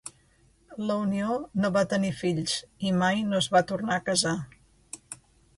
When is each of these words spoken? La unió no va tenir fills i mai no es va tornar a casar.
La 0.91 0.95
unió 1.01 1.35
no 1.65 1.71
va 1.75 1.83
tenir 1.93 2.11
fills 2.23 2.57
i 2.91 2.95
mai 3.03 3.23
no 3.29 3.37
es 3.43 3.53
va 3.57 3.65
tornar 3.73 3.99
a 3.99 4.07
casar. 4.11 4.37